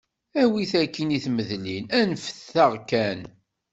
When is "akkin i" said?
0.81-1.19